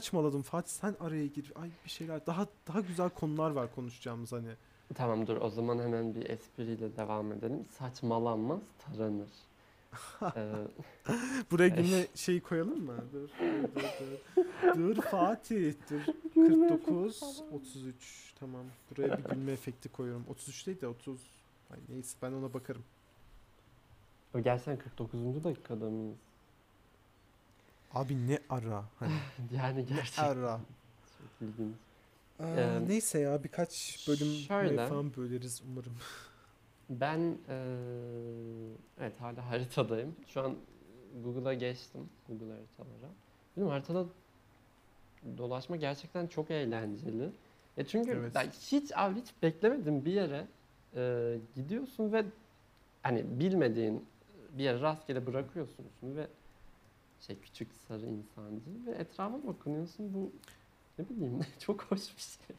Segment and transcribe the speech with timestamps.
[0.00, 1.52] saçmaladım Fatih sen araya gir.
[1.54, 4.48] Ay bir şeyler daha daha güzel konular var konuşacağımız hani.
[4.94, 7.64] Tamam dur o zaman hemen bir espriyle devam edelim.
[7.70, 9.28] Saçmalanmaz taranır.
[10.36, 10.52] Ee,
[11.50, 12.94] Buraya gülme şeyi koyalım mı?
[13.12, 13.28] Dur
[13.74, 14.44] dur dur.
[14.76, 16.00] Dur, dur Fatih dur.
[16.34, 18.64] 49 33 tamam.
[18.90, 20.24] Buraya bir gülme efekti koyuyorum.
[20.30, 21.20] 33 değil de 30.
[21.70, 22.84] Ay neyse ben ona bakarım.
[24.34, 25.44] o gerçekten 49.
[25.44, 26.16] dakikada mıyız?
[27.96, 29.12] Abi ne ara hani
[29.56, 30.60] Yani gerçekten ara.
[31.18, 31.76] çok ilginç.
[32.40, 34.88] Aa, Ee, neyse ya birkaç bölüm şöyle.
[34.88, 35.92] falan böleriz umarım.
[36.90, 37.36] Ben eee,
[39.00, 40.14] evet hala haritadayım.
[40.26, 40.54] Şu an
[41.24, 42.08] Google'a geçtim.
[42.28, 43.10] Google haritalara.
[43.56, 44.04] Bilmiyorum haritada
[45.38, 47.30] dolaşma gerçekten çok eğlenceli.
[47.76, 48.32] E çünkü Evet.
[48.34, 50.46] ben hiç abi hiç beklemedim bir yere
[50.96, 52.24] eee, gidiyorsun ve
[53.02, 54.04] hani bilmediğin
[54.50, 56.26] bir yere rastgele bırakıyorsun ve
[57.20, 60.32] şey küçük sarı insancı ve etrafa bakınıyorsun bu
[60.98, 62.56] ne bileyim çok hoş bir şey.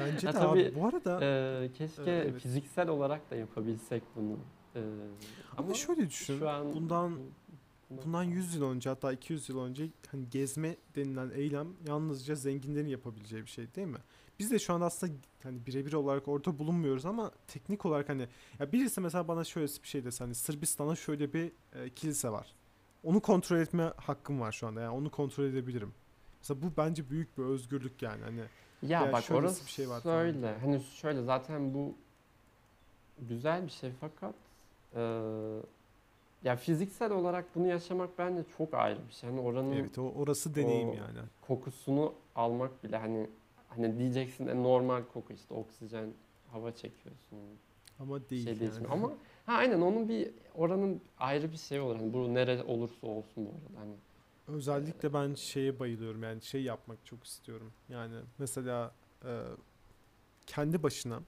[0.00, 2.40] Bence de tabii, abi bu arada Eee, keşke Evet.
[2.42, 4.36] fiziksel olarak da yapabilsek bunu.
[4.74, 4.82] Eee,
[5.56, 6.38] ama şöyle düşün.
[6.38, 7.32] şu an bundan bundan-
[8.04, 13.42] Bundan 100 yıl önce hatta 200 yıl önce hani gezme denilen eylem yalnızca zenginlerin yapabileceği
[13.42, 13.98] bir şey değil mi?
[14.38, 15.12] Biz de şu an aslında
[15.42, 18.28] hani birebir olarak orada bulunmuyoruz ama teknik olarak hani
[18.58, 22.54] ya birisi mesela bana şöyle bir şey dese hani Sırbistan'a şöyle bir e, kilise var.
[23.04, 24.80] Onu kontrol etme hakkım var şu anda.
[24.80, 25.94] Yani onu kontrol edebilirim.
[26.40, 28.48] Mesela bu bence büyük bir özgürlük yani hani Ya
[28.88, 30.14] Ya bak orası bir şey var falan.
[30.16, 30.58] şöyle.
[30.58, 31.94] Hani şöyle zaten bu
[33.28, 34.34] güzel bir şey fakat
[34.96, 35.02] eee,
[36.44, 39.30] ya fiziksel olarak bunu yaşamak bence çok ayrı bir şey.
[39.30, 41.18] Hani oranın evet o orası deneyim o- yani.
[41.40, 43.26] kokusunu almak bile hani
[43.68, 46.08] hani diyeceksin de normal koku işte oksijen
[46.52, 47.38] hava çekiyorsun.
[48.00, 48.60] Ama değil şey yani.
[48.60, 48.92] değişmiyor.
[48.92, 49.12] Ama
[49.46, 51.96] ha aynen onun bir oranın ayrı bir şey olur.
[51.96, 53.80] Hani bu nere olursa olsun bu arada.
[53.80, 53.94] Hani
[54.48, 57.72] Özellikle ben şeye bayılıyorum yani şey yapmak çok istiyorum.
[57.88, 59.42] Yani mesela e,
[60.46, 61.20] kendi başına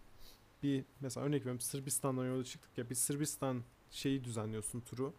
[0.62, 5.14] bir mesela örnek veriyorum Sırbistan'dan yola çıktık ya bir Sırbistan şeyi düzenliyorsun turu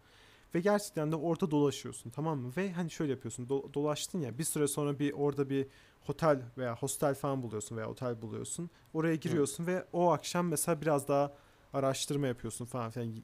[0.54, 2.52] ve gerçekten de orada dolaşıyorsun tamam mı?
[2.56, 5.66] Ve hani şöyle yapıyorsun do- dolaştın ya bir süre sonra bir orada bir
[6.08, 8.70] otel veya hostel falan buluyorsun veya otel buluyorsun.
[8.94, 11.32] Oraya giriyorsun ve o akşam mesela biraz daha
[11.72, 13.14] araştırma yapıyorsun falan filan.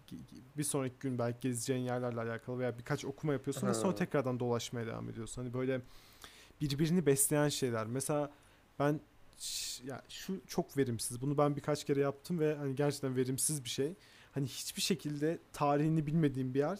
[0.56, 4.86] Bir sonraki gün belki gezeceğin yerlerle alakalı veya birkaç okuma yapıyorsun ve sonra tekrardan dolaşmaya
[4.86, 5.42] devam ediyorsun.
[5.42, 5.80] Hani böyle
[6.60, 7.86] birbirini besleyen şeyler.
[7.86, 8.30] Mesela
[8.78, 9.00] ben
[9.84, 11.20] ya şu çok verimsiz.
[11.20, 13.94] Bunu ben birkaç kere yaptım ve hani gerçekten verimsiz bir şey.
[14.32, 16.78] Hani hiçbir şekilde tarihini bilmediğim bir yer.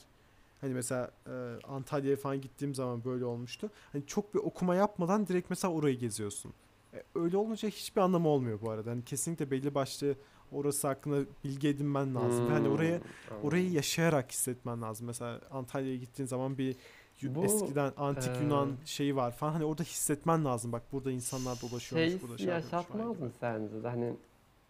[0.61, 1.31] Hani mesela e,
[1.65, 3.71] Antalya'ya falan gittiğim zaman böyle olmuştu.
[3.93, 6.53] Hani çok bir okuma yapmadan direkt mesela orayı geziyorsun.
[6.95, 8.91] E, öyle olunca hiçbir anlamı olmuyor bu arada.
[8.91, 10.15] Hani kesinlikle belli başlı
[10.53, 12.49] orası hakkında bilgi edinmen lazım.
[12.49, 15.07] Ve hani oraya Hmm, orayı yaşayarak hissetmen lazım.
[15.07, 16.77] Mesela Antalya'ya gittiğin zaman bir
[17.23, 19.53] Bu, eskiden antik eee, Yunan şeyi var falan.
[19.53, 20.73] Hani orada hissetmen lazım.
[20.73, 24.15] Bak burada insanlar dolaşıyormuş, şey burada şey yaşatmaz mı sence de hani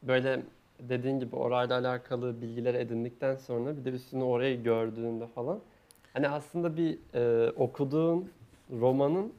[0.03, 0.43] böyle
[0.81, 5.61] dediğin gibi orayla alakalı bilgiler edindikten sonra bir de üstüne orayı gördüğünde falan
[6.13, 8.31] hani aslında bir e, okuduğun
[8.71, 9.33] romanın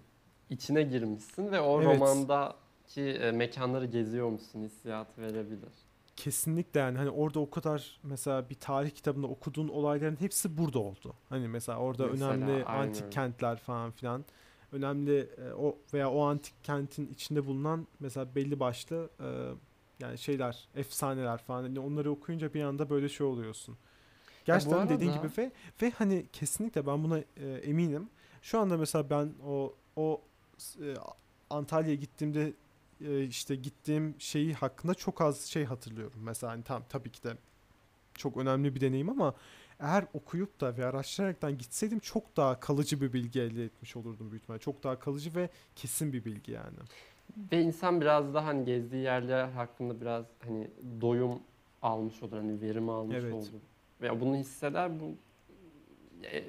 [0.50, 1.86] içine girmişsin ve o Evet.
[1.86, 5.74] romandaki e, mekanları geziyormuşsun hissiyatı verebilir.
[6.20, 11.14] Kesinlikle yani hani orada o kadar mesela bir tarih kitabında okuduğun olayların hepsi burada oldu.
[11.30, 12.88] Hani mesela orada Mesela, önemli aynen.
[12.88, 14.26] antik kentler falan filan.
[14.72, 19.28] Önemli e, o veya o antik kentin içinde bulunan mesela belli başlı e,
[20.00, 21.64] yani şeyler, efsaneler falan.
[21.64, 23.78] Hani onları okuyunca bir anda böyle şey oluyorsun.
[24.46, 25.52] Gerçekten dediğin arada- gibi ve
[25.82, 28.10] ve hani kesinlikle ben buna e, eminim.
[28.42, 30.22] Şu anda mesela ben o o
[30.82, 30.94] e,
[31.50, 32.54] Antalya'ya gittiğimde
[33.06, 36.20] e, işte gittiğim şeyi hakkında çok az şey hatırlıyorum.
[36.24, 37.34] Mesela hani tam tabii ki de
[38.14, 39.34] çok önemli bir deneyim ama
[39.80, 44.44] eğer okuyup da ve araştıraraktan gitseydim çok daha kalıcı bir bilgi elde etmiş olurdum büyük
[44.44, 44.62] ihtimalle.
[44.62, 46.78] Çok daha kalıcı ve kesin bir bilgi yani.
[47.52, 50.68] Ve insan biraz daha hani gezdiği yerler hakkında biraz hani
[51.02, 51.40] doyum
[51.82, 53.34] almış olur hani verim almış Evet.
[53.34, 53.48] olur.
[54.02, 55.16] Ve bunu hisseder bu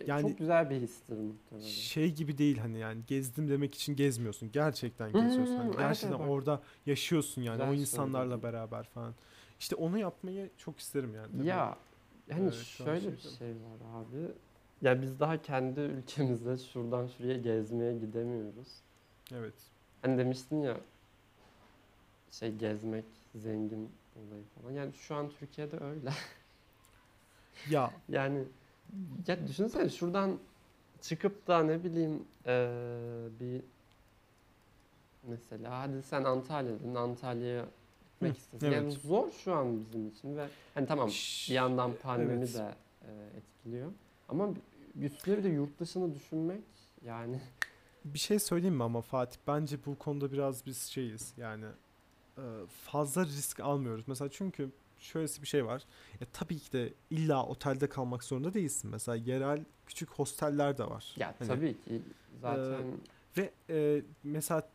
[0.06, 1.66] Yani- çok güzel bir histir muhtemelen.
[1.66, 4.52] Şey gibi değil hani yani gezdim demek için gezmiyorsun.
[4.52, 5.56] Gerçekten Hmm, geziyorsun.
[5.56, 6.28] Hani evet, gerçekten evet, bak.
[6.28, 9.14] orada yaşıyorsun yani Güzel o insanlarla beraber falan.
[9.60, 11.32] İşte onu yapmayı çok isterim yani.
[11.32, 11.46] tabii.
[11.46, 11.78] Ya
[12.30, 14.32] hani Evet, şöyle bir şey var abi.
[14.82, 18.68] Ya biz daha kendi ülkemizde şuradan şuraya gezmeye gidemiyoruz.
[19.34, 19.54] Evet.
[20.02, 20.76] Hani demiştin ya
[22.30, 24.72] şey gezmek zengin olayı falan.
[24.74, 26.10] Yani şu an Türkiye'de öyle.
[27.70, 28.44] Ya Yani
[29.26, 30.38] ya düşünsene şuradan
[31.00, 32.70] çıkıp da ne bileyim eee,
[33.40, 33.62] bir
[35.22, 37.66] mesela hadi sen Antalya'dın Antalya'ya
[38.04, 38.66] gitmek istesin.
[38.66, 38.92] Yani evet.
[39.02, 42.54] zor şu an bizim için ve hani tamam bir yandan pandemi evet.
[42.54, 43.08] de eee,
[43.38, 43.92] etkiliyor.
[44.28, 44.48] Ama
[45.00, 46.62] üstüne bir de yurt dışını düşünmek
[47.04, 47.40] yani
[48.04, 51.64] bir şey söyleyeyim mi ama Fatih bence bu konuda biraz biz şeyiz yani
[52.38, 52.42] e,
[52.84, 54.04] fazla risk almıyoruz.
[54.08, 54.70] Mesela çünkü
[55.00, 55.82] şöylesi bir şey var.
[56.20, 58.90] Ya tabii ki de illa otelde kalmak zorunda değilsin.
[58.90, 61.14] Mesela yerel küçük hosteller de var.
[61.16, 62.02] Ya Hani, tabii ki
[62.42, 62.84] zaten
[63.36, 64.68] Ve e, mesela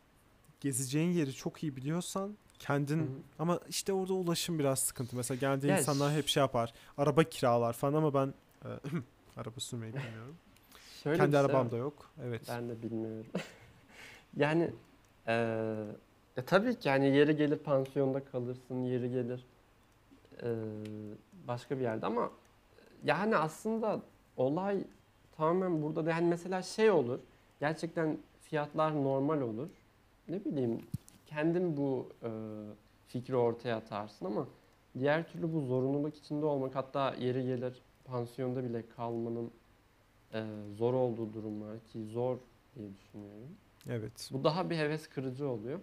[0.60, 3.08] gezeceğin yeri çok iyi biliyorsan kendin Hı hı.
[3.40, 5.16] ama işte orada ulaşım biraz sıkıntı.
[5.16, 6.74] Mesela geldiği Ya insanlar hep şey yapar.
[6.98, 8.34] Araba kiralar falan ama ben
[8.66, 8.70] e,
[9.38, 10.36] araba sürmeyi bilmiyorum.
[11.04, 11.72] şöyle Kendi şey arabam var.
[11.72, 12.12] da yok.
[12.24, 12.42] Evet.
[12.50, 13.26] Ben de bilmiyorum.
[14.38, 14.72] yani
[15.28, 15.34] eee
[16.38, 19.46] ya tabii ki yani yeri gelir pansiyonda kalırsın, yeri gelir
[20.44, 20.50] eee,
[21.48, 22.32] başka bir yerde ama
[23.04, 24.02] yani aslında
[24.38, 24.84] olay
[25.32, 27.20] tamamen burada da yani mesela şey olur.
[27.60, 29.70] Gerçekten fiyatlar normal olur.
[30.28, 30.82] Ne bileyim
[31.26, 32.30] kendin bu eee,
[33.08, 34.48] fikri ortaya atarsın ama
[35.00, 39.52] diğer türlü bu zorunluluk içinde olmak hatta yeri gelir pansiyonda bile kalmanın
[40.34, 40.44] eee,
[40.78, 42.38] zor olduğu durumlar ki zor
[42.76, 43.50] diye düşünüyorum.
[43.90, 44.30] Evet.
[44.34, 45.80] Bu daha bir heves kırıcı oluyor.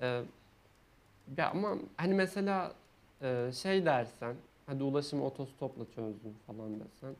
[0.00, 0.22] Ee,
[1.36, 2.72] ya ama hani mesela
[3.24, 4.36] e, şey dersen,
[4.66, 7.14] hadi ulaşımı otostopla çözdüm falan desen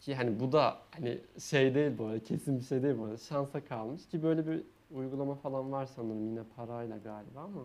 [0.00, 3.16] ki hani bu da hani şey değil bu arada kesin bir şey değil bu arada
[3.18, 4.62] şansa kalmış ki böyle bir
[4.94, 7.60] uygulama falan var sanırım yine parayla galiba ama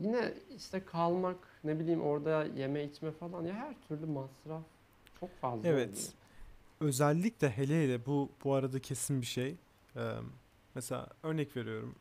[0.00, 4.62] yine işte kalmak ne bileyim orada yeme içme falan ya her türlü masraf
[5.20, 5.88] çok fazla Evet.
[5.88, 6.08] oluyor.
[6.80, 9.56] Özellikle hele hele bu bu arada kesin bir şey.
[9.96, 10.00] Ee,
[10.74, 11.94] mesela örnek veriyorum.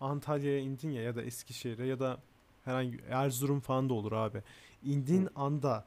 [0.00, 2.18] Antalya'ya indin ya ya da Eskişehir'e ya da
[2.66, 4.42] herhangi Erzurum falan da olur abi.
[4.82, 5.84] İndiğin anda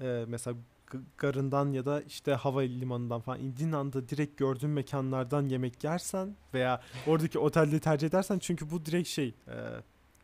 [0.00, 0.56] e, mesela
[1.18, 7.38] garından ya da işte havalimanından falan indiğin anda direkt gördüğün mekanlardan yemek yersen veya oradaki
[7.38, 9.56] otelde tercih edersen çünkü bu direkt şey e,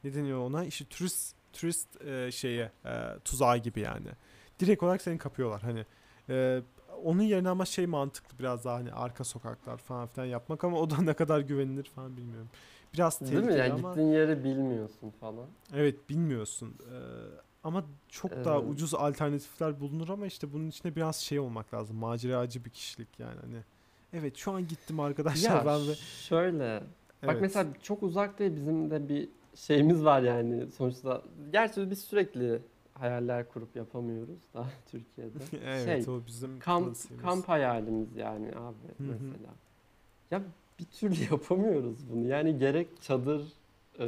[0.04, 4.08] ne deniyor ona işte turist turist e, şeye e, tuzağı gibi yani.
[4.60, 5.84] Direkt olarak seni kapıyorlar hani.
[6.28, 6.62] E,
[7.04, 10.90] onun yerine ama şey mantıklı biraz daha hani arka sokaklar falan filan yapmak ama o
[10.90, 12.48] da ne kadar güvenilir falan bilmiyorum.
[12.94, 13.38] Biraz Değil mi?
[13.40, 15.46] tehlikeli Yani ama gittiğin yeri bilmiyorsun falan.
[15.74, 16.74] evet bilmiyorsun.
[16.92, 16.94] Ee,
[17.64, 18.70] ama çok daha Evet.
[18.70, 21.96] ucuz alternatifler bulunur ama işte bunun içinde biraz şey olmak lazım.
[21.96, 23.62] Maceracı bir kişilik yani hani.
[24.12, 26.78] Evet şu an gittim arkadaşlar Ya ben ve şöyle.
[27.22, 27.40] Bak evet.
[27.40, 31.22] mesela çok uzak değil bizim de bir şeyimiz var yani sonuçta.
[31.52, 32.62] Gerçi biz sürekli
[32.94, 35.38] hayaller kurup yapamıyoruz da Türkiye'de.
[35.64, 39.08] evet şey, o bizim Kamp kamp hayalimiz yani abi Hı hı.
[39.12, 39.54] mesela.
[40.30, 40.42] Ya
[40.78, 42.26] bir türlü yapamıyoruz bunu.
[42.28, 43.42] Yani gerek çadır
[43.98, 44.06] e,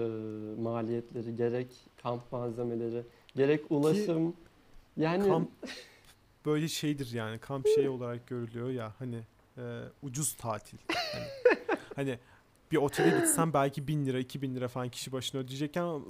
[0.60, 1.68] maliyetleri, gerek
[2.02, 3.02] kamp malzemeleri,
[3.36, 4.34] gerek ulaşım.
[4.96, 5.50] Yani kamp
[6.46, 9.20] böyle şeydir yani kamp şey olarak görülüyor ya hani
[9.58, 9.62] e,
[10.02, 10.78] ucuz tatil.
[10.88, 11.24] Hani,
[11.96, 12.18] hani
[12.72, 16.00] bir otele gitsen belki 1000 lira 2000 lira falan kişi başına ödeyecekken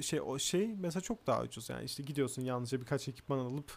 [0.00, 3.72] şey o şey mesela çok daha ucuz yani işte gidiyorsun yalnızca birkaç ekipman alıp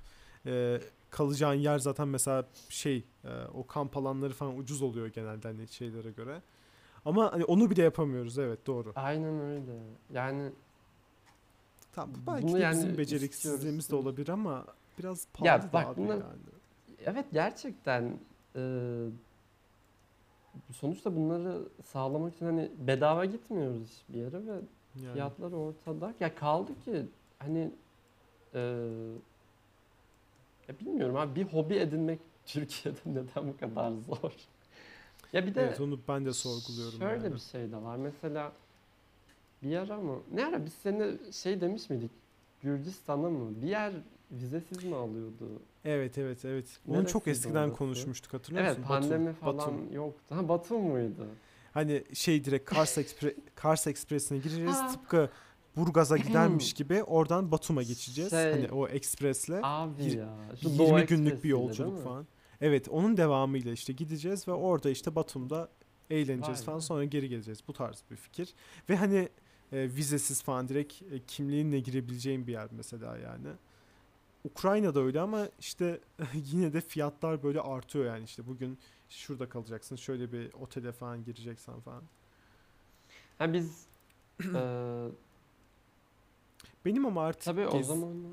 [0.45, 5.68] e, kalacağın yer zaten mesela şey e, o kamp alanları falan ucuz oluyor genelde hani
[5.68, 6.42] şeylere göre.
[7.06, 8.92] Ama hani onu bile yapamıyoruz evet doğru.
[8.95, 9.71] aynen öyle.
[10.13, 10.51] Yani
[11.92, 14.65] Tamam bu belki de yani bizim beceriksizliğimiz de olabilir ama
[15.00, 16.24] biraz pahalı Ya da bak abi bunlar- yani.
[17.06, 18.19] Evet gerçekten
[18.56, 18.62] e,
[20.71, 24.51] sonuçta bunları sağlamak için hani bedava gitmiyoruz hiçbir yere ve
[25.01, 25.13] Yani.
[25.13, 26.13] fiyatlar ortada.
[26.19, 27.06] Ya kaldı ki
[27.39, 27.71] hani
[28.53, 28.81] e,
[30.67, 34.31] ya bilmiyorum abi bir hobi edinmek Türkiye'de neden bu kadar zor?
[35.33, 37.33] Ya bir de Evet onu ben de sorguluyorum şöyle yani.
[37.36, 37.95] bir şey de var.
[37.97, 38.51] Mesela
[39.63, 40.19] bir ara mı?
[40.33, 42.12] Ne ara biz seninle şey demiş miydik?
[42.62, 43.62] Gürcistan'a mı?
[43.62, 43.93] Bir yer
[44.31, 45.62] vizesiz mi alıyordu?
[45.86, 46.79] Evet evet evet.
[46.88, 47.77] Onu Neresiydi çok eskiden orası?
[47.77, 48.89] konuşmuştuk hatırlıyor Evet musun?
[48.89, 49.93] Batum, pandemi falan Batum.
[49.93, 50.36] yoktu.
[50.36, 51.27] Ha Batum muydu?
[51.74, 54.91] Hani şey direkt Kars, Ekspre Kars Ekspresi'ne gireceğiz Ha.
[54.91, 55.29] tıpkı
[55.77, 58.31] Burgaz'a gidermiş gibi oradan Batum'a geçeceğiz.
[58.31, 60.38] Şey, hani o ekspresle Abi ya.
[60.62, 62.27] 20 Doğu günlük bir yolculuk falan.
[62.62, 65.69] Evet onun devamıyla işte gideceğiz ve orada işte Batum'da
[66.10, 66.84] eğleneceğiz Vay falan be.
[66.84, 67.60] sonra geri geleceğiz.
[67.67, 68.53] Bu tarz bir fikir.
[68.89, 69.29] Ve hani
[69.72, 73.48] e, vizesiz falan direkt e, kimliğinle girebileceğin bir yer mesela yani.
[74.43, 76.00] Ukrayna'da öyle ama işte
[76.34, 78.77] yine de fiyatlar böyle artıyor yani işte bugün
[79.10, 82.03] şurada kalacaksın şöyle bir otele falan gireceksen falan.
[83.38, 83.86] Ha biz
[84.43, 84.51] eee
[86.88, 88.32] Benim ama artık tabii o gez- zamanlar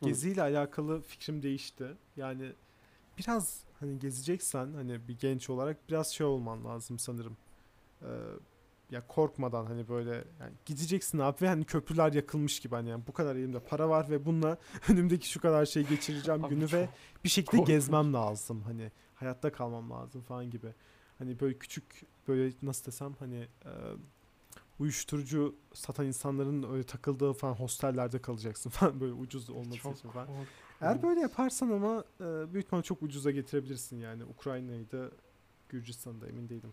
[0.00, 0.04] Hı.
[0.04, 1.96] geziyle alakalı fikrim değişti.
[2.16, 2.52] Yani
[3.18, 7.36] biraz hani gezeceksen hani bir genç olarak biraz şey olman lazım sanırım.
[8.02, 8.06] Ee,
[8.90, 10.10] ya korkmadan hani böyle
[10.40, 14.10] yani gideceksin abi ve hani köprüler yakılmış gibi hani yani bu kadar elimde para var
[14.10, 14.58] ve bununla
[14.88, 16.88] önümdeki şu kadar şey geçireceğim Abi günü ve
[17.24, 17.66] bir şekilde korkunç.
[17.68, 20.74] gezmem lazım hani hayatta kalmam lazım falan gibi.
[21.18, 23.70] Hani böyle küçük böyle nasıl desem hani e,
[24.78, 30.26] uyuşturucu satan insanların öyle takıldığı falan hostellerde kalacaksın falan böyle ucuz olması çok için falan.
[30.26, 30.48] korkunç.
[30.80, 35.10] Eğer böyle yaparsan ama e, büyük ihtimalle çok ucuza getirebilirsin yani Ukrayna'yı da
[35.68, 36.72] Gürcistan'da emin değilim.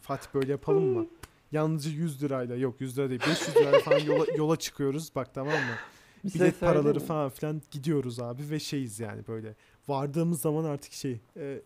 [0.00, 1.06] Fatih böyle yapalım mı?
[1.52, 5.54] Yalnızca 100 lirayla yok 100 lira değil 500 lirayla falan yola, yola çıkıyoruz bak tamam
[5.54, 5.76] mı?
[6.24, 7.06] Bir şey Bilet paraları mi?
[7.06, 9.54] falan filan gidiyoruz abi ve şeyiz yani böyle.
[9.88, 11.62] Vardığımız zaman artık şey e,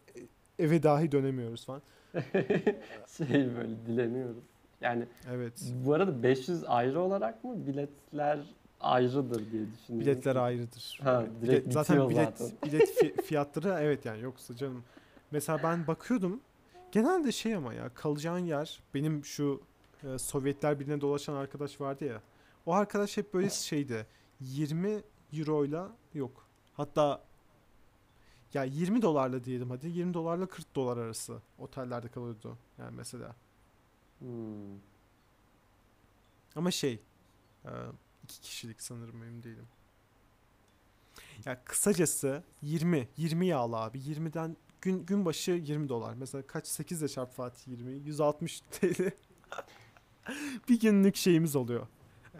[0.60, 1.82] eve dahi dönemiyoruz falan.
[3.16, 4.36] şey böyle dileniyoruz.
[4.80, 5.72] Yani Evet.
[5.84, 8.38] bu arada 500 ayrı olarak mı biletler
[8.80, 10.00] ayrıdır diye düşünüyorum.
[10.00, 10.98] Biletler ayrıdır.
[11.02, 12.56] Ha, Evet, bilet, zaten bilet zaten.
[12.72, 14.84] bilet fi- fiyatları evet yani yoksa canım.
[15.30, 16.40] Mesela ben bakıyordum.
[16.92, 19.60] Genelde şey ama ya kalacağın yer benim şu
[20.04, 22.20] e, Sovyetler Birliği'ne dolaşan arkadaş vardı ya.
[22.66, 24.06] O arkadaş hep böyle şeydi.
[24.40, 25.00] 20
[25.38, 26.46] euroyla yok.
[26.72, 27.22] Hatta
[28.54, 33.34] ya 20 dolarla diyelim hadi 20 dolarla 40 dolar arası otellerde kalıyordu yani mesela.
[34.18, 34.78] Hmm.
[36.56, 37.00] Ama şey
[37.64, 37.70] e,
[38.24, 39.66] iki kişilik sanırım emin değilim.
[41.44, 46.14] Ya kısacası 20 20 yağlı abi 20'den gün gün başı 20 dolar.
[46.14, 49.10] Mesela kaç 8 ile çarp Fatih 20 160 TL.
[50.68, 51.86] bir günlük şeyimiz oluyor.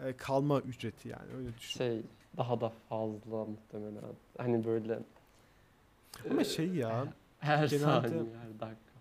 [0.05, 1.77] E, kalma ücreti yani öyle düşün.
[1.77, 2.01] Şey
[2.37, 4.03] daha da fazla muhtemelen.
[4.37, 4.99] Hani böyle
[6.31, 8.91] Ama e, şey ya her genelde- saniye, her dakika.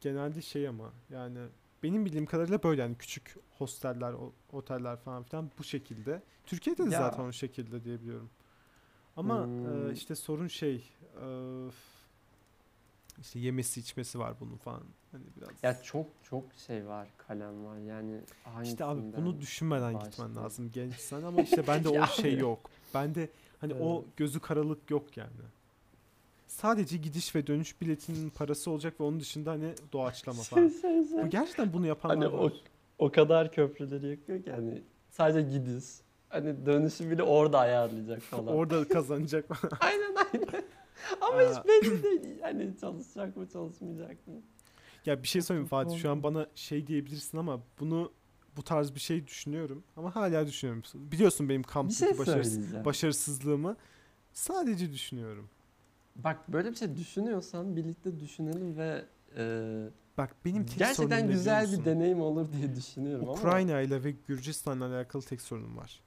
[0.00, 1.38] Genelde şey ama yani
[1.82, 6.22] benim bildiğim kadarıyla böyle yani küçük hosteller, o- oteller falan filan bu şekilde.
[6.46, 6.98] Türkiye'de de Ya.
[6.98, 8.30] zaten o şekilde diye biliyorum.
[9.16, 9.92] Ama e, Hmm.
[9.92, 10.74] işte sorun şey
[11.22, 11.26] e,
[13.20, 14.82] işte yemesi içmesi var bunun falan.
[15.12, 17.78] Hani biraz Ya çok çok şey var, kalem var.
[17.78, 18.20] Yani
[18.62, 20.36] işte abi bunu düşünmeden gitmen başlayayım?
[20.36, 22.70] lazım gençsen ama işte bende o şey yok.
[22.94, 23.28] Bende
[23.60, 24.16] hani o Evet.
[24.16, 25.30] gözü karalık yok yani.
[26.54, 30.72] Sadece gidiş ve dönüş biletinin parası olacak ve onun dışında hani doğaçlama falan.
[31.22, 32.52] Bu gerçekten bunu yapanlar Hani o, var.
[32.98, 35.84] o kadar köprüleri yakıyor ki hani sadece gidiş.
[36.28, 38.46] Hani dönüşü bile orada ayarlayacak falan.
[38.46, 39.44] Orada kazanacak.
[39.80, 40.64] aynen aynen.
[41.20, 41.50] Ama Aa.
[41.50, 42.40] hiç belli değil.
[42.42, 44.34] Hani çalışacak mı çalışmayacak mı?
[45.06, 48.12] ya bir şey söyleyeyim Fatih şu an bana şey diyebilirsin ama bunu
[48.56, 50.82] bu tarz bir şey düşünüyorum ama hala düşünüyorum.
[50.94, 53.76] Biliyorsun benim kamptaki şey başarısız, başarısızlığımı
[54.32, 55.48] sadece düşünüyorum.
[56.16, 59.04] Bak böyle bir şey düşünüyorsan birlikte düşünelim ve
[59.36, 59.44] e,
[60.18, 61.78] Bak benim tek sorunum gerçekten ne biliyor güzel musun?
[61.80, 66.00] bir deneyim olur diye düşünüyorum ama Ukrayna ile ve Gürcistan'la alakalı tek sorunum var.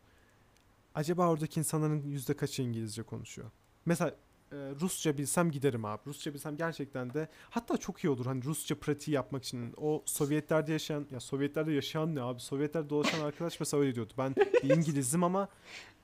[0.95, 3.51] Acaba oradaki insanların yüzde kaçı İngilizce konuşuyor?
[3.85, 4.15] Mesela
[4.51, 6.01] e, Rusça bilsem giderim abi.
[6.07, 9.73] Rusça bilsem gerçekten de hatta çok iyi olur hani Rusça pratiği yapmak için.
[9.77, 12.39] O Sovyetlerde yaşayan ya Sovyetlerde yaşayan ne abi?
[12.39, 14.13] Sovyetlerde dolaşan arkadaş mesela öyle diyordu.
[14.17, 15.47] Ben bir İngilizim ama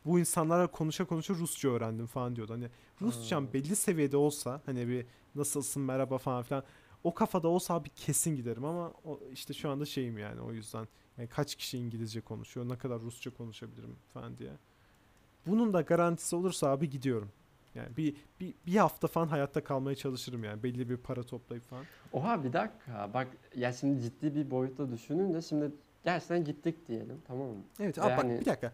[0.06, 2.54] bu insanlarla konuşa konuşa Rusça öğrendim falan diyordu.
[2.54, 2.70] Hani
[3.02, 3.54] Rusçam Ha.
[3.54, 5.06] belli seviyede olsa hani bir
[5.36, 6.64] nasılsın merhaba falan filan
[7.04, 10.88] o kafada olsa abi kesin giderim ama o, işte şu anda şeyim yani o yüzden
[11.18, 14.52] yani kaç kişi İngilizce konuşuyor ne kadar Rusça konuşabilirim falan diye.
[15.48, 17.30] Bunun da garantisi olursa abi gidiyorum.
[17.76, 21.86] Yani bir, bir, bir hafta falan hayatta kalmaya çalışırım yani belli bir para toplayıp falan.
[22.14, 25.72] Oha bir dakika bak ya şimdi ciddi bir boyutta düşününce şimdi
[26.04, 27.64] gerçekten gittik diyelim tamam mı?
[27.80, 28.74] Evet Ve abi bak bir dakika.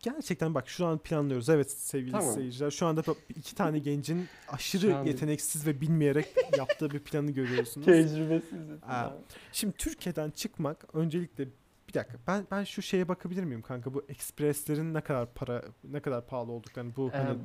[0.00, 1.48] Gerçekten bak şu an planlıyoruz.
[1.48, 2.34] Evet sevgili Tamam.
[2.34, 2.70] seyirciler.
[2.70, 3.02] Şu anda
[3.36, 6.26] iki tane gencin aşırı an- yeteneksiz ve bilmeyerek
[6.58, 7.86] yaptığı bir planı görüyorsunuz.
[7.86, 8.58] Tecrübesiz.
[8.88, 9.10] Aa,
[9.52, 11.48] Şimdi Türkiye'den çıkmak öncelikle
[11.88, 16.00] bir dakika ben ben şu şeye bakabilir miyim kanka bu ekspreslerin ne kadar para ne
[16.00, 17.38] kadar pahalı olduklarını bu hani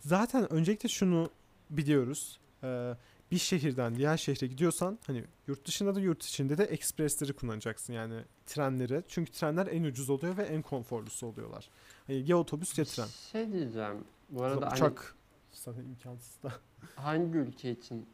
[0.00, 1.30] zaten öncelikle şunu
[1.70, 2.40] biliyoruz.
[2.64, 2.92] Ee,
[3.30, 8.24] bir şehirden diğer şehre gidiyorsan hani yurt dışında da yurt içinde de ekspresleri kullanacaksın yani
[8.46, 9.02] trenleri.
[9.08, 11.70] Çünkü trenler en ucuz oluyor ve en konforlusu oluyorlar.
[12.06, 13.06] Hani ya otobüs ya tren.
[13.32, 14.04] Şey diyeceğim.
[14.30, 15.14] Bu arada Mesela hani uçak
[15.52, 16.52] zaten imkansız da.
[16.96, 18.06] hangi ülke için?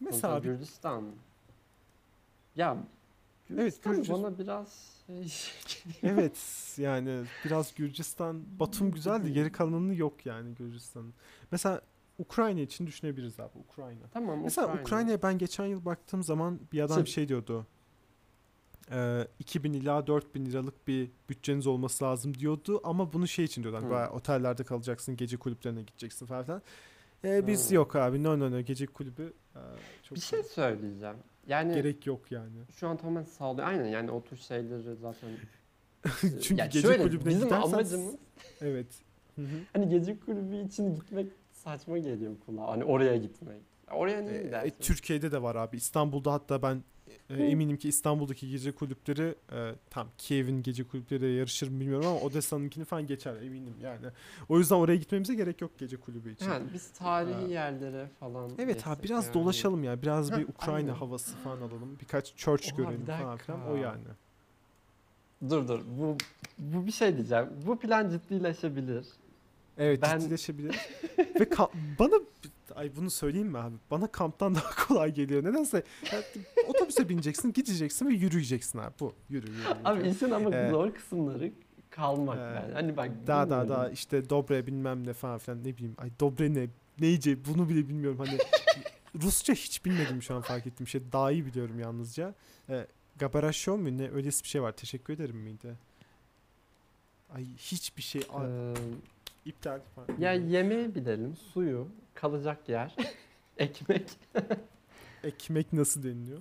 [0.00, 1.04] Mesela abi Gürcistan.
[2.56, 2.76] Ya
[3.50, 5.32] Evet, Gürcistan Gürcistan- bana biraz şey
[6.02, 6.38] Evet
[6.78, 11.14] yani biraz Gürcistan Batum güzeldi geri kalanını yok yani Gürcistan'ın.
[11.50, 11.80] Mesela
[12.20, 14.00] Ukrayna için düşünebiliriz abi Ukrayna.
[14.12, 14.82] tamam Mesela Ukrayna.
[14.82, 17.66] Ukrayna'ya ben geçen yıl baktığım zaman bir adam Şimdi- şey diyordu.
[18.90, 23.78] E, 2000 ila 4000 liralık bir bütçeniz olması lazım diyordu ama bunu şey için diyordu.
[23.82, 26.62] Hani otellerde kalacaksın, gece kulüplerine gideceksin falan filan.
[27.24, 27.74] E, biz Hı.
[27.74, 29.60] yok abi no no no gece kulübü e,
[30.02, 31.16] çok bir şey söyleyeceğim.
[31.46, 32.50] Yani gerek yok yani.
[32.76, 33.68] şu an tamamen sağlıyor.
[33.68, 35.30] Aynen yani o tür şeyleri zaten.
[36.20, 38.14] Çünkü Ya gece şöyle, kulübüne bizim gidersen amacımız
[38.60, 38.86] evet.
[39.36, 39.46] Hı hı.
[39.72, 41.32] hani gece kulübü için gitmek
[41.64, 42.68] saçma geliyor kulağa.
[42.68, 43.60] Hani oraya gitmek.
[43.90, 44.74] Oraya niye E, gidersin?
[44.80, 45.76] Türkiye'de de var abi.
[45.76, 46.82] İstanbul'da hatta ben
[47.30, 52.20] e, eminim ki İstanbul'daki gece kulüpleri e, tam Kiev'in gece kulüpleri yarışır mı bilmiyorum ama
[52.20, 54.06] Odessa'nınkini falan geçer eminim yani.
[54.48, 56.46] O yüzden oraya gitmemize gerek yok gece kulübü için.
[56.46, 57.48] Yani biz tarihi Aa.
[57.48, 59.34] yerlere falan Evet abi biraz yani.
[59.34, 60.02] dolaşalım ya.
[60.02, 60.94] Biraz bir Ukrayna aynen.
[60.94, 61.98] havası falan alalım.
[62.00, 63.68] Birkaç church Oha, görelim bir falan filan.
[63.70, 64.02] O yani.
[65.50, 66.16] Dur dur bu
[66.58, 67.46] bu bir şey diyeceğim.
[67.66, 69.06] Bu plan ciddileşebilir.
[69.80, 70.76] Evet Ben- ciddileşebilir.
[71.18, 71.48] Ve
[71.98, 72.14] bana
[72.74, 73.74] Ay bunu söyleyeyim mi abi?
[73.90, 75.44] Bana kamptan daha kolay geliyor.
[75.44, 75.82] Nedense
[76.12, 76.22] ya,
[76.68, 78.92] otobüse bineceksin, gideceksin ve yürüyeceksin abi.
[79.00, 79.12] Bu.
[79.30, 79.58] Yürü, yürü.
[79.58, 79.68] yürü.
[79.84, 81.52] Abi işin ama Ee, zor kısımları
[81.90, 82.72] kalmak Ee, yani.
[82.72, 85.94] Hani bak daha daha daha işte dobre bilmem ne falan filan ne bileyim.
[85.98, 86.66] Ay dobre ne?
[87.00, 88.18] Neyce bunu bile bilmiyorum.
[88.18, 88.38] Hani
[89.22, 91.00] Rusça hiç bilmedim şu an fark ettiğim şey.
[91.12, 92.34] Daha iyi biliyorum yalnızca.
[92.68, 92.86] Ee,
[93.18, 94.10] Gabarasyon mu ne?
[94.10, 94.72] Öylesi bir şey var.
[94.72, 95.74] Teşekkür ederim miydi?
[97.34, 98.22] Ay hiçbir şey.
[98.22, 98.74] Ee,
[99.44, 100.08] iptal falan.
[100.18, 102.96] ya yemeği bilelim, suyu, kalacak yer,
[103.58, 104.10] ekmek.
[105.24, 106.38] Ekmek nasıl deniliyor?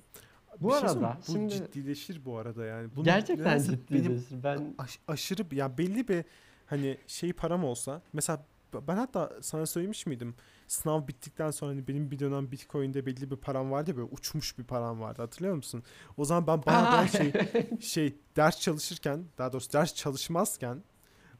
[0.62, 2.89] Bu şey arada bu şimdi- ciddileşir bu arada yani.
[2.96, 4.44] Bunu Gerçekten benim ciddileşir.
[4.44, 6.24] Ben aş- aşırı ya belli bir
[6.65, 8.46] hani şey param olsa mesela
[8.88, 10.36] ben hatta sana söylemiş miydim
[10.68, 14.58] sınav bittikten sonra hani benim bir dönem Bitcoin'de belli bir param vardı ya, böyle uçmuş
[14.58, 15.84] bir param vardı hatırlıyor musun?
[16.18, 17.34] O zaman ben bayağı ben şey
[17.82, 20.84] şey ders çalışırken daha doğrusu ders çalışmazken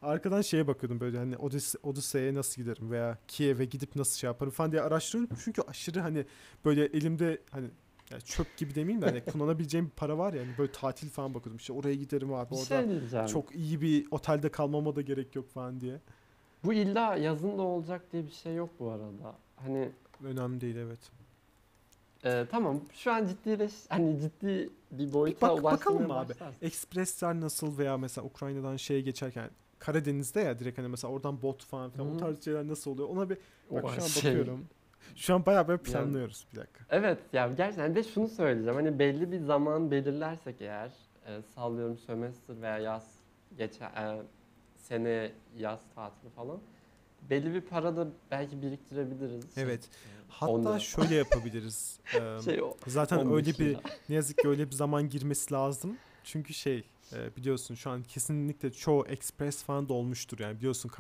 [0.02, 4.52] arkadan şeye bakıyordum böyle hani Odise, Odise'ye nasıl giderim veya Kiev'e gidip nasıl şey yaparım
[4.52, 5.38] falan diye araştırıyordum.
[5.44, 6.26] Çünkü aşırı hani
[6.66, 7.68] böyle elimde hani
[8.12, 11.34] yani çöp gibi demeyeyim de hani kullanabileceğim bir para var ya hani böyle tatil falan
[11.34, 15.36] bakıyordum işte oraya giderim abi bir orada şey çok iyi bir otelde kalmama da gerek
[15.36, 16.00] yok falan diye.
[16.64, 19.36] Bu illa yazın da olacak diye bir şey yok bu arada.
[19.56, 19.92] Hani
[20.24, 21.00] Önemli değil evet.
[22.24, 26.30] e, tamam şu an ciddileş hani ciddi bir boyuta Bak- bakalım abi?
[26.30, 26.66] başlarsın.
[26.66, 31.90] Ekspresler nasıl veya mesela Ukrayna'dan şeye geçerken Karadeniz'de ya direkt hani mesela oradan bot falan
[31.90, 32.10] filan Hı.
[32.10, 33.38] o tarz şeyler nasıl oluyor ona bir
[33.72, 34.66] bak O şu an şey- bakıyorum.
[35.16, 36.80] Şu an bayağı böyle planlıyoruz bir dakika.
[36.90, 38.76] Evet ya gerçekten de şunu söyleyeceğim.
[38.76, 40.92] Hani belli bir zaman belirlersek eğer
[41.28, 43.16] e, sallıyorum sömestr veya yaz
[43.58, 44.22] geçer e,
[44.78, 46.60] sene yaz tatili falan
[47.30, 49.46] belli bir para da belki biriktirebiliriz.
[49.58, 49.90] Evet.
[50.42, 52.00] 10 Hatta şöyle yapabiliriz.
[52.14, 53.78] Eee, şey o zaten 15 öyle bir
[54.10, 55.98] ne yazık ki öyle bir zaman girmesi lazım.
[56.24, 56.84] Çünkü şey
[57.14, 60.92] e, biliyorsun şu an kesinlikle çoğu express falan dolmuştur yani biliyorsun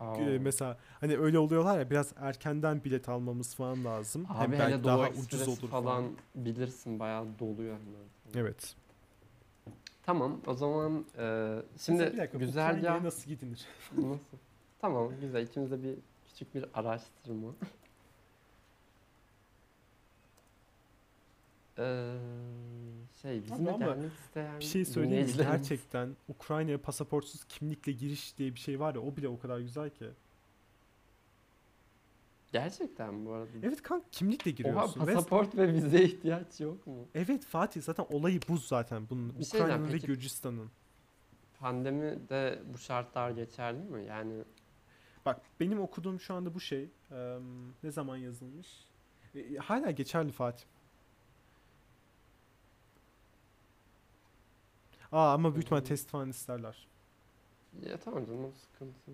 [0.00, 4.24] e, mesela hani öyle oluyorlar ya biraz erkenden bilet almamız falan lazım.
[4.24, 6.16] Hem Abi belki hele Doğu daha Ekspresi ucuz olur falan, falan.
[6.34, 8.44] bilirsin bayağı doluyor hemen.
[8.44, 8.74] Evet.
[10.02, 13.66] Tamam o zaman e, şimdi dakika, güzel Ukrayna'ya ya nasıl gidilir?
[13.96, 14.36] nasıl?
[14.80, 15.94] Tamam güzel ikimiz de bir
[16.28, 17.48] küçük bir araştırma.
[21.80, 22.16] Ee,
[23.28, 25.32] şey bizimle ama gelmek isteyen Bir şey söyleyeyim mi?
[25.36, 29.90] Gerçekten Ukrayna'ya pasaportsuz kimlikle giriş diye bir şey var ya o bile o kadar güzel
[29.90, 30.06] ki.
[32.52, 33.48] Gerçekten bu arada.
[33.62, 35.00] Evet kanka kimlikle Oha giriyorsun.
[35.06, 36.94] ve- pasaport ve vizeye ihtiyaç yok mu?
[37.14, 39.38] evet Fatih zaten olayı bu zaten bunun.
[39.38, 40.70] Bir şey Ukrayna'nın ve Gürcistan'ın.
[41.60, 44.04] Pandemi de bu şartlar geçerli mi?
[44.04, 44.34] Yani
[45.26, 47.38] Bak benim okuduğum şu anda bu şey eee,
[47.82, 48.68] ne zaman yazılmış?
[49.34, 50.64] E, hala geçerli Fatih.
[55.12, 55.86] Aa ama büyük ihtimal Hmm.
[55.88, 56.88] test falan isterler.
[57.82, 59.10] ya tamam canım sıkıntı.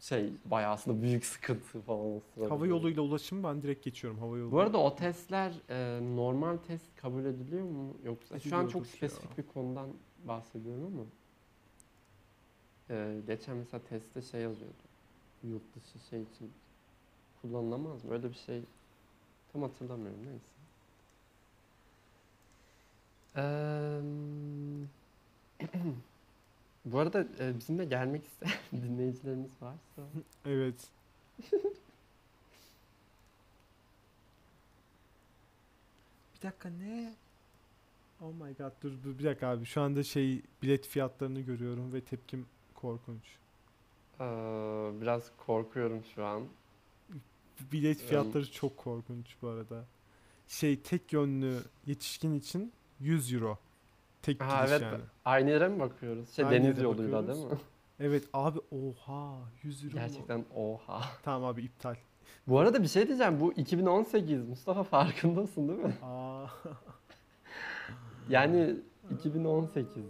[0.00, 2.50] Şey bayağı aslında büyük sıkıntı falan o sırada.
[2.50, 4.52] Hava yoluyla ulaşım ben direkt geçiyorum hava yolu.
[4.52, 8.86] Bu arada o testler e, normal test kabul ediliyor mu yoksa şu an çok Ediliyordur
[9.02, 9.08] ya.
[9.08, 9.88] spesifik bir konudan
[10.24, 11.04] bahsediyorum ama
[12.90, 14.74] e, geçen mesela testte şey yazıyordu
[15.42, 16.52] yurt dışı şey için
[17.42, 18.62] kullanılamaz mı öyle bir şey
[19.52, 20.46] tam hatırlamıyorum neyse.
[23.36, 24.02] Eee,
[26.84, 30.02] bu arada e, bizimle gelmek isteyen dinleyicilerimiz varsa
[30.46, 30.88] Evet.
[36.36, 37.14] bir dakika ne?
[38.20, 42.00] Oh my god dur, dur bir dakika abi şu anda şey bilet fiyatlarını görüyorum ve
[42.00, 43.22] tepkim korkunç.
[44.20, 44.26] eee,
[45.00, 46.44] biraz korkuyorum şu an.
[47.72, 49.84] Bilet Yani- fiyatları çok korkunç bu arada.
[50.48, 53.58] Şey tek yönlü yetişkin için 100 euro.
[54.22, 54.82] Tek Ha, gidiş evet.
[54.82, 55.02] yani.
[55.24, 56.30] Aynı yere mi bakıyoruz?
[56.30, 57.50] Şey Aynı deniz yere yoluyla değil mi?
[58.00, 60.00] Evet abi oha 100 euro mu?
[60.00, 61.02] Gerçekten oha.
[61.22, 61.94] Tamam abi iptal.
[62.46, 63.40] Bu arada bir şey diyeceğim.
[63.40, 65.94] Bu 2018 Mustafa farkındasın değil mi?
[66.02, 66.46] Aa.
[68.28, 68.76] Yani
[69.10, 70.02] 2018.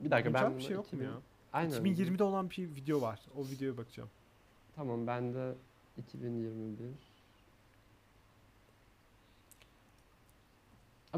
[0.00, 1.12] Bir dakika ben Güncel bir bunu şey yok mu 2000 ya?
[1.52, 1.70] Aynen.
[1.72, 3.20] 2020'de olan bir video var.
[3.36, 4.10] O videoya bakacağım.
[4.76, 5.54] Tamam ben de
[5.98, 6.86] 2021.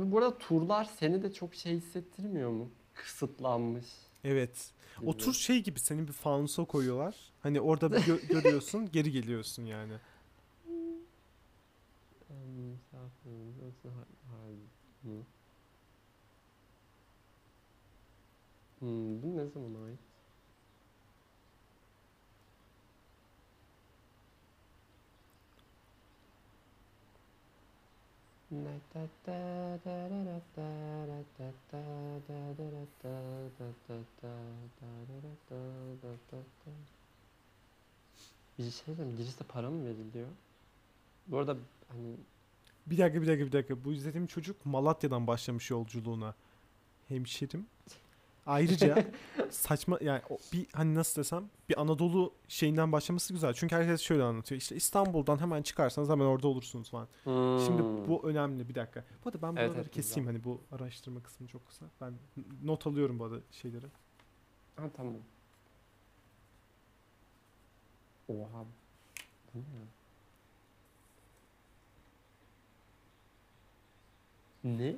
[0.02, 2.70] Abi bu arada turlar seni de çok şey hissettirmiyor mu?
[2.94, 3.86] Kısıtlanmış.
[4.24, 4.70] Evet.
[4.98, 5.10] gibi.
[5.10, 7.16] O tur şey gibi seni bir fanusa koyuyorlar.
[7.40, 9.92] Hani orada bir gö- görüyorsun, geri geliyorsun yani.
[18.78, 19.98] Hmm, bu ne zaman ait?
[38.58, 40.28] Bir şey diyeyim, girişte para mı veriliyor?
[41.26, 41.56] Bu arada
[41.88, 42.16] hani
[42.86, 43.84] Bir dakika bir dakika bir dakika.
[43.84, 46.34] Bu izlediğim çocuk Malatya'dan başlamış yolculuğuna.
[47.08, 47.66] Hemşerim.
[48.46, 49.05] Ayrıca
[49.50, 53.55] saçma yani bir hani nasıl desem bir Anadolu şeyinden başlaması güzel.
[53.55, 54.61] Çünkü herkes şöyle anlatıyor.
[54.61, 57.09] İşte İstanbul'dan hemen çıkarsanız hemen orada olursunuz falan.
[57.66, 58.07] Şimdi Hmm.
[58.09, 59.05] bu önemli bir dakika.
[59.24, 61.87] Bu arada ben buraları evet, keseyim hani bu araştırma kısmı çok kısa.
[62.00, 62.12] Ben
[62.64, 63.87] not alıyorum bu arada şeyleri.
[64.76, 65.14] Ha tamam.
[68.28, 68.64] Oha.
[69.55, 69.87] Bu ne ya?
[74.78, 74.96] Ne?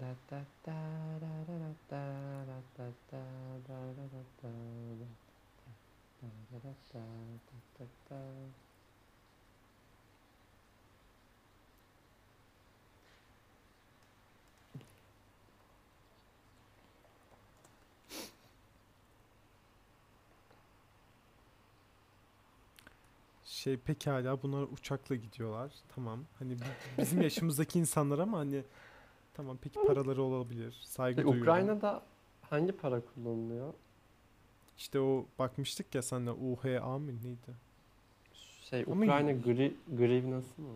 [0.00, 0.78] Da da da
[1.20, 1.58] da da
[1.90, 2.04] da
[2.76, 3.22] da da
[3.68, 4.50] da da da
[6.22, 7.04] da da da
[7.78, 8.20] da da.
[23.44, 25.72] Şey pekala bunlar uçakla gidiyorlar.
[25.94, 26.24] Tamam.
[26.38, 26.64] Hani bi-
[26.98, 28.64] bizim yaşımızdaki insanlar ama hani
[29.36, 30.80] tamam peki paraları olabilir.
[30.84, 31.42] Saygı E, duyuyorum.
[31.42, 32.02] Ukrayna'da
[32.50, 33.72] hangi para kullanılıyor?
[34.78, 37.66] İşte o bakmıştık ya senle UHA mı neydi?
[38.62, 40.68] Şey Ama Ukrayna gri, grivnası mı?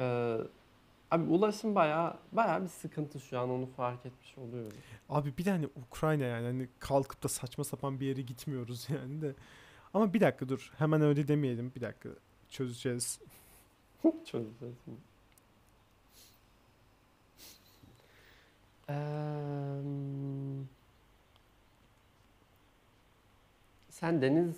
[0.00, 0.36] Ee,
[1.10, 4.76] abi ulaşım bayağı bayağı bir sıkıntı şu an onu fark etmiş oluyorum.
[5.08, 9.22] Abi bir de hani Ukrayna yani hani kalkıp da saçma sapan bir yere gitmiyoruz yani
[9.22, 9.34] de.
[9.96, 12.08] Ama bir dakika dur hemen öyle demeyelim bir dakika
[12.50, 13.20] çözeceğiz.
[14.24, 14.74] Çözeceğiz.
[18.88, 18.96] Eee,
[23.90, 24.56] sen deniz